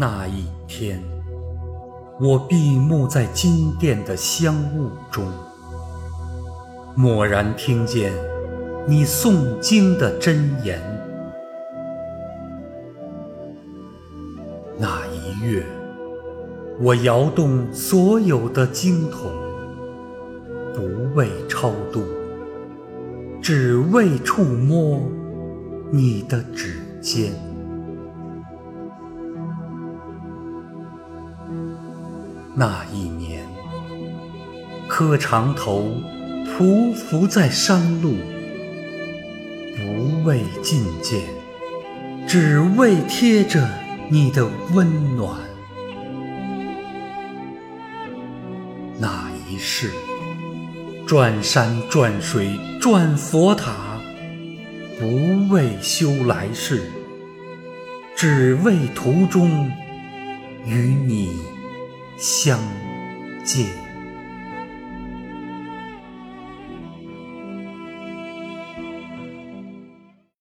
[0.00, 1.02] 那一天，
[2.20, 5.26] 我闭目在金殿的香雾中，
[6.96, 8.12] 蓦然听见
[8.86, 10.80] 你诵经的真言。
[14.78, 15.66] 那一月，
[16.78, 19.32] 我摇动所有的经筒，
[20.76, 22.04] 不为超度，
[23.42, 25.02] 只为触摸
[25.90, 27.32] 你的指尖。
[32.58, 33.46] 那一年，
[34.88, 35.94] 磕长头，
[36.44, 38.16] 匍匐在山路，
[39.76, 41.20] 不为觐见，
[42.26, 43.64] 只为贴着
[44.10, 45.38] 你的温暖。
[48.98, 49.92] 那一世，
[51.06, 54.00] 转山转水转佛塔，
[54.98, 56.90] 不为修来世，
[58.16, 59.70] 只为途中
[60.66, 61.37] 与你。
[62.18, 62.58] 相
[63.44, 63.87] 见。